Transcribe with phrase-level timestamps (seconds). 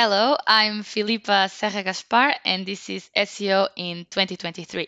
[0.00, 4.86] Hello, I'm Filipa Serra Gaspar, and this is SEO in 2023.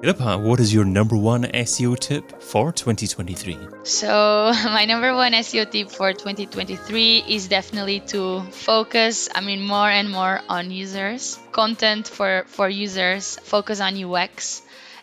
[0.00, 3.58] Filipa, what is your number one SEO tip for 2023?
[3.82, 9.90] So, my number one SEO tip for 2023 is definitely to focus, I mean, more
[9.90, 14.62] and more on users, content for, for users, focus on UX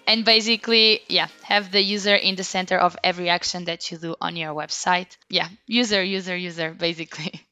[0.10, 4.16] and basically yeah have the user in the center of every action that you do
[4.20, 7.46] on your website yeah user user user basically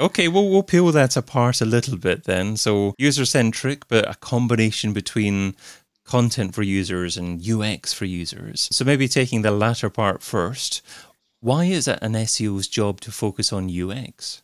[0.00, 2.56] Okay, well, we'll peel that apart a little bit then.
[2.56, 5.54] So, user centric, but a combination between
[6.04, 8.68] content for users and UX for users.
[8.72, 10.82] So, maybe taking the latter part first,
[11.38, 14.42] why is it an SEO's job to focus on UX?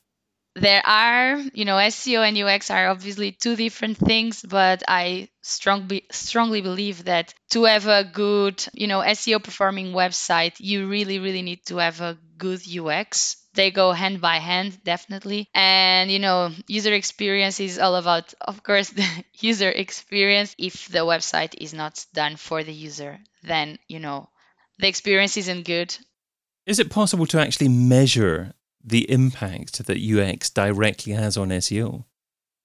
[0.56, 6.04] There are, you know, SEO and UX are obviously two different things, but I strongly
[6.10, 11.42] strongly believe that to have a good, you know, SEO performing website, you really really
[11.42, 13.36] need to have a good UX.
[13.54, 15.48] They go hand by hand, definitely.
[15.54, 19.06] And you know, user experience is all about, of course, the
[19.38, 20.54] user experience.
[20.59, 24.28] If the website is not done for the user, then you know,
[24.78, 25.96] the experience isn't good.
[26.66, 32.04] Is it possible to actually measure the impact that UX directly has on SEO?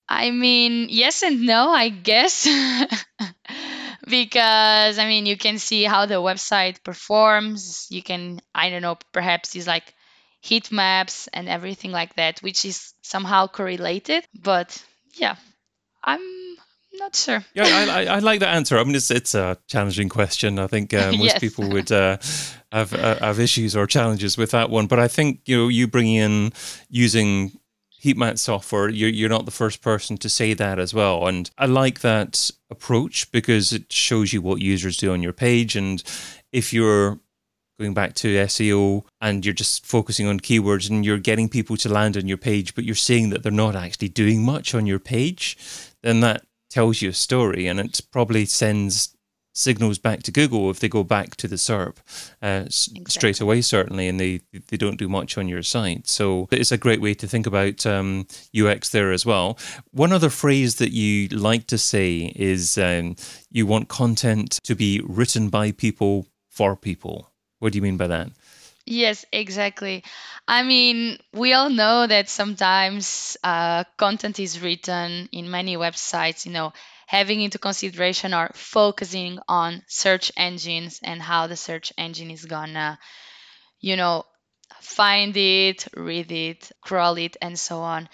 [0.08, 2.48] I mean, yes and no, I guess.
[4.08, 7.88] because, I mean, you can see how the website performs.
[7.90, 9.94] You can, I don't know, perhaps use like
[10.42, 14.26] heat maps and everything like that, which is somehow correlated.
[14.40, 14.84] But
[15.16, 15.36] yeah,
[16.04, 16.22] I'm
[16.98, 17.44] not sure.
[17.54, 18.78] Yeah, I, I, I, like that answer.
[18.78, 20.60] I mean, it's it's a challenging question.
[20.60, 21.40] I think uh, most yes.
[21.40, 22.18] people would uh,
[22.72, 24.88] have uh, have issues or challenges with that one.
[24.88, 26.54] But I think you know you bringing in
[26.90, 31.28] using heat map software, you're you're not the first person to say that as well.
[31.28, 35.76] And I like that approach because it shows you what users do on your page,
[35.76, 36.04] and
[36.52, 37.20] if you're
[37.80, 41.90] going back to SEO and you're just focusing on keywords and you're getting people to
[41.90, 45.00] land on your page, but you're seeing that they're not actually doing much on your
[45.00, 45.58] page,
[46.02, 46.46] then that
[46.76, 49.16] tells you a story and it probably sends
[49.54, 51.96] signals back to Google if they go back to the SERP
[52.42, 53.06] uh, exactly.
[53.08, 56.06] straight away, certainly, and they they don't do much on your site.
[56.08, 59.58] So it's a great way to think about um, UX there as well.
[59.92, 63.16] One other phrase that you like to say is um,
[63.50, 67.32] you want content to be written by people for people.
[67.60, 68.32] What do you mean by that?
[68.88, 70.04] Yes, exactly.
[70.48, 76.52] I mean, we all know that sometimes uh, content is written in many websites, you
[76.52, 76.72] know,
[77.08, 83.00] having into consideration or focusing on search engines and how the search engine is gonna,
[83.80, 84.26] you know,
[84.82, 88.10] find it, read it, crawl it, and so on.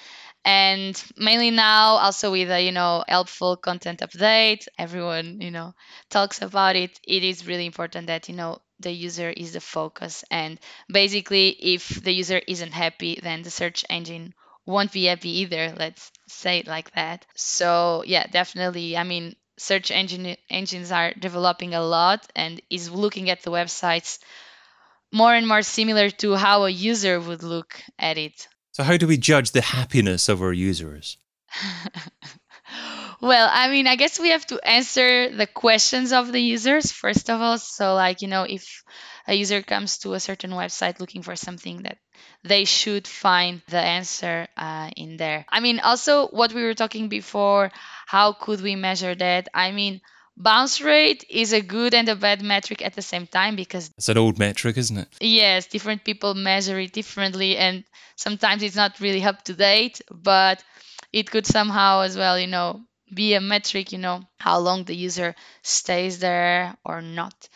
[0.46, 5.74] And mainly now, also with a you know helpful content update, everyone you know
[6.10, 7.00] talks about it.
[7.08, 10.24] It is really important that you know the user is the focus.
[10.32, 10.60] And
[10.92, 14.34] basically, if the user isn't happy, then the search engine
[14.66, 15.74] won't be happy either.
[15.78, 17.26] Let's say it like that.
[17.36, 18.96] So, yeah, definitely.
[18.98, 24.20] I mean, search engine engines are developing a lot and is looking at the websites
[25.12, 28.48] more and more similar to how a user would look at it.
[28.72, 31.18] So, how do we judge the happiness of our users?
[33.22, 37.30] Well, I mean, I guess we have to answer the questions of the users first
[37.30, 37.60] of all.
[37.60, 38.84] So, like, you know, if
[39.28, 42.00] a user comes to a certain website looking for something that
[42.44, 45.46] they should find the answer uh, in there.
[45.50, 47.72] I mean, also what we were talking before,
[48.08, 49.50] how could we measure that?
[49.54, 50.02] I mean,
[50.42, 54.10] bounce rate is a good and a bad metric at the same time because it's
[54.10, 55.08] an old metric, isn't it?
[55.20, 57.84] Yes, different people measure it differently, and
[58.16, 60.64] sometimes it's not really up to date, but
[61.14, 62.82] it could somehow as well, you know,
[63.14, 67.50] be a metric, you know, how long the user stays there or not.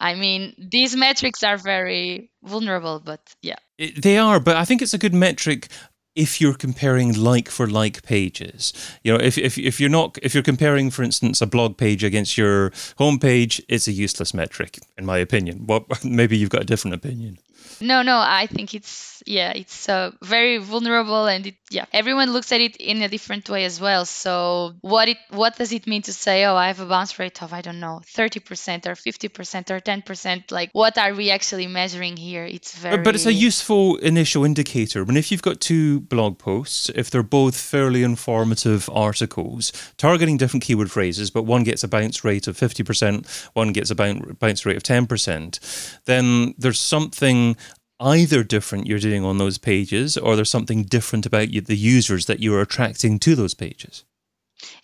[0.00, 3.56] I mean, these metrics are very vulnerable, but yeah.
[3.78, 5.68] It, they are, but I think it's a good metric
[6.14, 8.72] if you're comparing like for like pages.
[9.02, 12.04] You know, if, if, if you're not, if you're comparing, for instance, a blog page
[12.04, 15.66] against your homepage, it's a useless metric, in my opinion.
[15.66, 17.38] Well, maybe you've got a different opinion.
[17.84, 22.50] No, no, I think it's yeah, it's uh, very vulnerable, and it, yeah, everyone looks
[22.52, 24.04] at it in a different way as well.
[24.06, 27.42] So what it what does it mean to say, oh, I have a bounce rate
[27.42, 30.50] of I don't know, thirty percent or fifty percent or ten percent?
[30.50, 32.44] Like, what are we actually measuring here?
[32.44, 33.02] It's very.
[33.02, 35.02] But it's a useful initial indicator.
[35.02, 40.38] I mean, if you've got two blog posts, if they're both fairly informative articles targeting
[40.38, 43.94] different keyword phrases, but one gets a bounce rate of fifty percent, one gets a
[43.94, 45.60] bounce rate of ten percent,
[46.06, 47.56] then there's something
[48.04, 52.26] either different you're doing on those pages or there's something different about you, the users
[52.26, 54.04] that you're attracting to those pages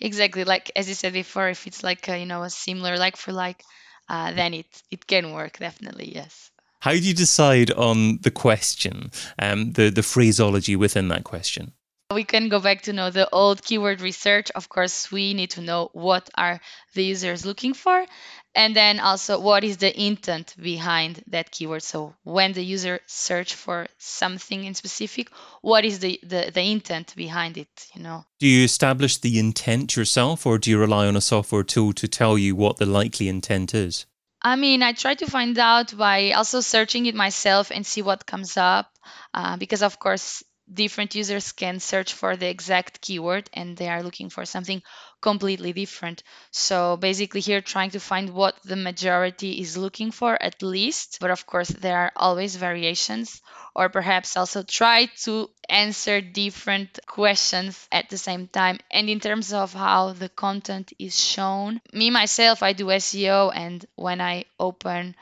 [0.00, 3.16] exactly like as you said before if it's like a, you know a similar like
[3.16, 3.62] for like
[4.08, 6.50] uh, then it it can work definitely yes
[6.80, 11.72] How do you decide on the question, um, the the phraseology within that question?
[12.12, 14.50] We can go back to know the old keyword research.
[14.56, 16.60] Of course, we need to know what are
[16.94, 18.04] the users looking for,
[18.52, 21.84] and then also what is the intent behind that keyword.
[21.84, 25.30] So when the user search for something in specific,
[25.62, 28.24] what is the, the, the intent behind it, you know?
[28.40, 32.08] Do you establish the intent yourself or do you rely on a software tool to
[32.08, 34.06] tell you what the likely intent is?
[34.42, 38.26] I mean, I try to find out by also searching it myself and see what
[38.26, 38.90] comes up.
[39.34, 44.02] Uh, because, of course, different users can search for the exact keyword and they are
[44.02, 44.82] looking for something
[45.20, 46.22] completely different.
[46.50, 51.30] So basically here trying to find what the majority is looking for at least, but
[51.30, 53.42] of course there are always variations
[53.74, 58.78] or perhaps also try to answer different questions at the same time.
[58.90, 63.84] And in terms of how the content is shown, me myself I do SEO and
[63.96, 65.14] when I open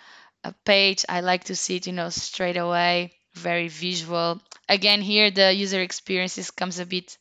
[0.44, 4.40] a page I like to see it, you know, straight away very visual.
[4.69, 7.17] Again, here the user experiences comes a bit,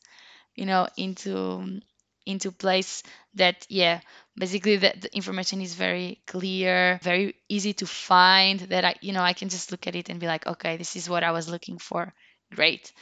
[0.54, 1.80] you know, into
[2.28, 3.02] into place
[3.34, 4.00] that yeah
[4.36, 9.22] basically the, the, information is very clear very easy to find that i you know
[9.22, 11.48] i can just look at it and be like okay this is what i was
[11.48, 12.12] looking for.
[12.54, 12.92] Great.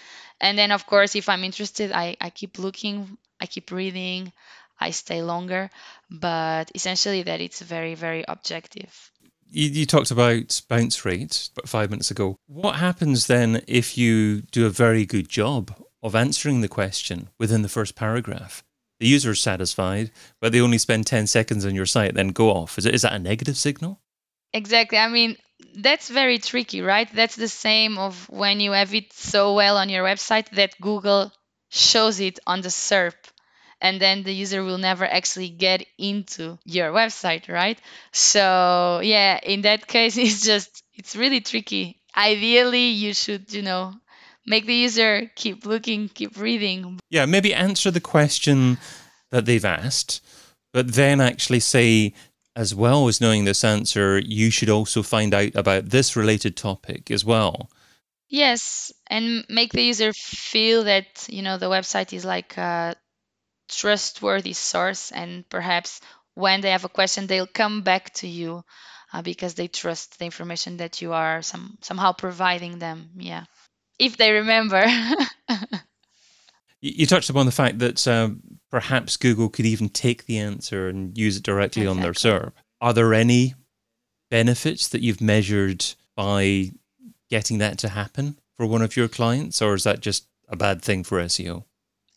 [0.40, 4.32] And then of course if i'm interested i, I keep looking i keep reading
[4.78, 5.70] i stay longer
[6.08, 9.10] but essentially that it's very very objective
[9.50, 12.36] you, you, talked about bounce rate five minutes ago.
[12.46, 17.62] What happens then if you do a very good job of answering the question within
[17.62, 18.62] the first paragraph?
[19.00, 20.10] The user is satisfied,
[20.40, 22.78] but they only spend 10 seconds on your site, then go off.
[22.78, 24.00] Is, it, is that a negative signal?
[24.52, 24.96] Exactly.
[24.96, 25.36] I mean,
[25.76, 27.08] that's very tricky, right?
[27.12, 31.32] That's the same of when you have it so well on your website that Google
[31.68, 33.14] shows it on the SERP
[33.80, 37.80] and then the user will never actually get into your website right?
[38.12, 42.00] So yeah in that case it's just it's really tricky.
[42.16, 43.94] Ideally you should you know
[44.46, 46.98] make the user keep looking keep reading.
[47.10, 48.78] Yeah maybe answer the question
[49.30, 50.22] that they've asked
[50.72, 52.14] but then actually say
[52.54, 57.10] as well as knowing this answer you should also find out about this related topic
[57.10, 57.70] as well.
[58.28, 62.96] Yes and make the user feel that you know the website is like a
[63.68, 66.00] trustworthy source and perhaps
[66.34, 68.64] when they have a question they'll come back to you
[69.12, 73.10] uh, because they trust the information that you are some somehow providing them.
[73.16, 73.44] Yeah.
[73.98, 74.84] If they remember.
[76.82, 78.30] You touched upon the fact that uh,
[78.70, 81.98] perhaps google could even take the answer and use it directly exactly.
[81.98, 83.54] on their serp are there any
[84.30, 85.84] benefits that you've measured
[86.14, 86.70] by
[87.30, 90.82] getting that to happen for one of your clients or is that just a bad
[90.82, 91.64] thing for seo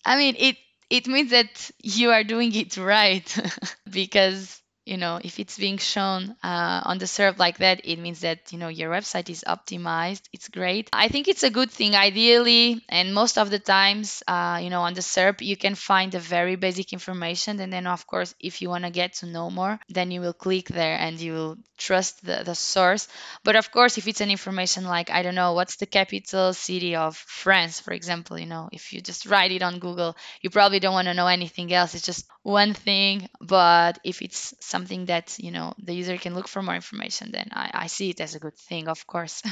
[0.06, 0.58] i mean it
[0.90, 3.38] it means that you are doing it right
[3.90, 8.22] because you know if it's being shown uh, on the SERP like that it means
[8.22, 10.24] that you know your website is optimized.
[10.34, 10.90] It's great.
[10.92, 14.82] I think it's a good thing ideally and most of the times uh, you know
[14.82, 17.60] on the SERP you can find a very basic information.
[17.60, 20.34] And then of course if you want to get to know more then you will
[20.34, 23.08] click there and you will trust the, the source.
[23.44, 26.96] But of course if it's an information like i don't know what's the capital city
[26.96, 30.80] of france for example you know if you just write it on google you probably
[30.80, 31.96] don't want to know anything else.
[31.96, 36.48] It's just one thing but if it's something that you know the user can look
[36.48, 39.42] for more information then i, I see it as a good thing of course.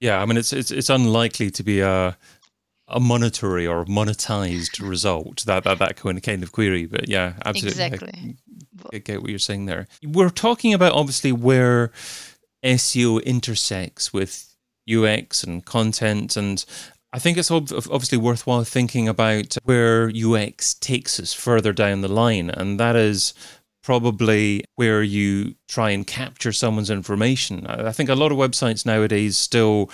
[0.00, 2.16] Yeah i mean it's it's, it's unlikely to be a
[2.86, 8.36] a monetary or monetized result that that, that kind of query but yeah absolutely exactly.
[8.92, 9.88] I, I get what you're saying there.
[10.02, 11.90] We're talking about obviously where
[12.64, 14.54] seo intersects with
[14.88, 16.64] ux and content and
[17.12, 22.50] I think it's obviously worthwhile thinking about where UX takes us further down the line,
[22.50, 23.32] and that is
[23.82, 27.66] probably where you try and capture someone's information.
[27.66, 29.90] I think a lot of websites nowadays still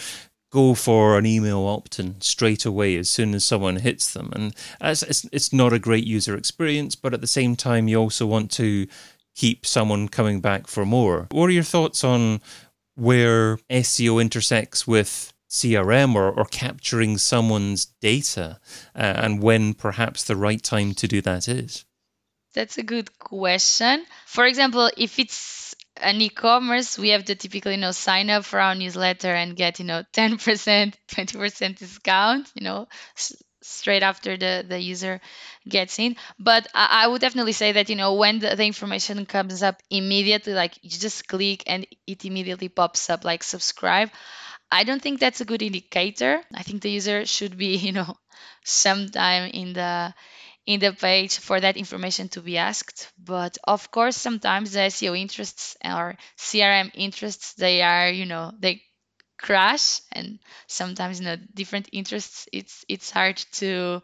[0.51, 5.25] go for an email opt-in straight away as soon as someone hits them, and it's
[5.33, 6.97] it's not a great user experience.
[6.97, 8.89] But at the same time, you also want to
[9.37, 11.29] keep someone coming back for more.
[11.31, 12.41] What are your thoughts on
[12.97, 18.59] where SEO intersects with CRM or, or capturing someone's data
[18.97, 21.85] uh, and when perhaps the right time to do that is?
[22.55, 24.05] That's a good question.
[24.27, 28.59] For example, if it's an e-commerce, we have to typically you know sign up for
[28.59, 34.65] our newsletter and get you know 10%, 20% discount, you know, s- straight after the
[34.69, 35.21] the user
[35.69, 36.17] gets in.
[36.39, 39.81] But I, I would definitely say that you know when the, the information comes up
[39.89, 44.11] immediately, like you just click and it immediately pops up like subscribe.
[44.71, 46.43] I don't think that's a good indicator.
[46.55, 48.17] I think the user should be, you know,
[48.65, 50.15] sometime in the
[50.67, 53.13] in the page for that information to be asked.
[53.19, 58.83] But of course, sometimes the SEO interests or CRM interests, they are, you know, they
[59.39, 64.01] crash and sometimes you know different interests it's it's hard to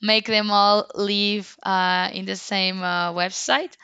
[0.00, 3.76] make them all live uh, in the same uh, website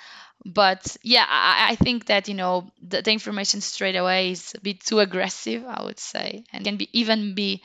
[0.44, 4.60] but yeah I, I, think that you know the, the, information straight away is a
[4.60, 7.62] bit too aggressive i would say and can be even be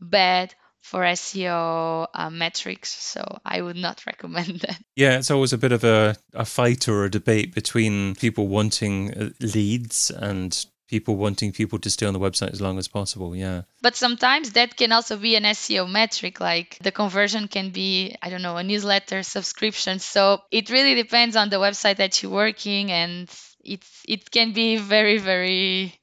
[0.00, 4.78] bad for seo uh, metrics so i would not recommend that.
[4.96, 9.14] Yeah it's always a bit of a, a fight or a debate between people wanting
[9.14, 13.34] uh, leads and people wanting people to stay on the website as long as possible.
[13.34, 13.62] Yeah.
[13.80, 18.28] But sometimes that can also be an SEO metric, like the conversion can be, I
[18.28, 20.00] don't know, a newsletter subscription.
[20.00, 23.30] So it really depends on the website that you're working, and
[23.64, 25.94] it's it can be very, very,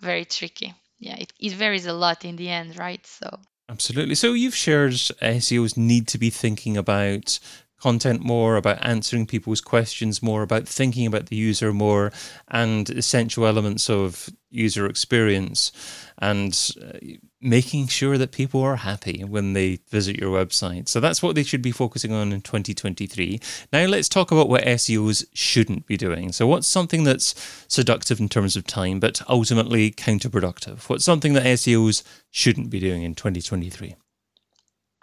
[0.00, 0.74] very tricky.
[0.98, 3.06] Yeah, it, it varies a lot in the end, right?
[3.06, 3.38] So.
[3.68, 4.14] Absolutely.
[4.14, 7.38] So you've shared SEOs need to be thinking about
[7.84, 12.10] content more, about answering people's questions more, about thinking about the user more,
[12.48, 15.70] and essential elements of user experience,
[16.16, 16.98] and uh,
[17.42, 20.88] making sure that people are happy when they visit your website.
[20.88, 23.38] So that's what they should be focusing on in 2023.
[23.70, 26.32] Now let's talk about what SEOs shouldn't be doing.
[26.32, 27.34] So what's something that's
[27.68, 30.88] seductive in terms of time, but ultimately counterproductive?
[30.88, 33.94] What's something that SEOs shouldn't be doing in 2023?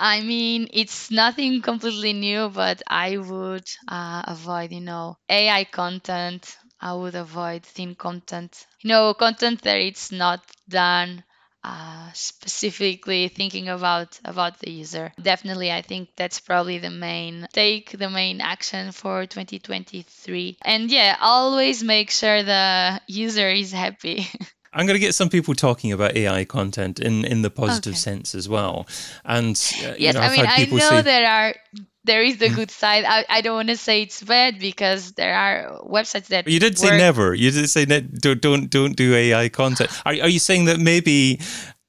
[0.01, 6.57] I mean, it's nothing completely new, but I would uh, avoid, you know, AI content.
[6.81, 8.65] I would avoid thin content.
[8.81, 11.23] You know, content that it's not done
[11.63, 15.13] uh, specifically thinking about about the user.
[15.21, 20.57] Definitely, I think that's probably the main take, the main action for 2023.
[20.63, 24.27] And yeah, always make sure the user is happy.
[24.73, 27.99] I'm going to get some people talking about AI content in, in the positive okay.
[27.99, 28.87] sense as well.
[29.25, 31.55] And uh, yes, you know, I mean, I know say, there are
[32.03, 32.55] there is the mm.
[32.55, 33.03] good side.
[33.05, 36.77] I, I don't want to say it's bad because there are websites that you did
[36.77, 37.33] say never.
[37.33, 39.91] You did say ne- don't don't don't do AI content.
[40.05, 41.39] Are are you saying that maybe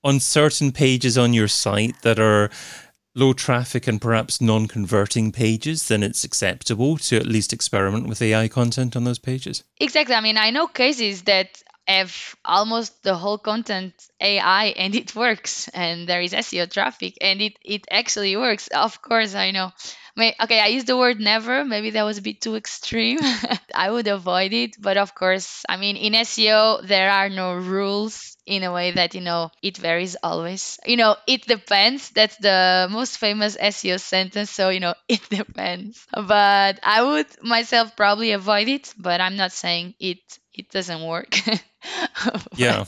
[0.04, 2.50] on certain pages on your site that are
[3.14, 8.48] low traffic and perhaps non-converting pages, then it's acceptable to at least experiment with AI
[8.48, 9.64] content on those pages?
[9.78, 10.14] Exactly.
[10.14, 15.68] I mean, I know cases that have almost the whole content AI and it works
[15.74, 18.68] and there is SEO traffic and it, it actually works.
[18.68, 19.72] Of course, I know.
[20.18, 21.64] okay, I used the word never.
[21.64, 23.18] Maybe that was a bit too extreme.
[23.74, 24.76] I would avoid it.
[24.80, 29.14] But of course, I mean, in SEO, there are no rules in a way that,
[29.14, 30.78] you know, it varies always.
[30.86, 32.10] You know, it depends.
[32.10, 34.50] That's the most famous SEO sentence.
[34.50, 36.06] So, you know, it depends.
[36.12, 38.92] But I would myself probably avoid it.
[38.98, 40.20] But I'm not saying it
[40.54, 41.34] it doesn't work.
[42.56, 42.84] yeah.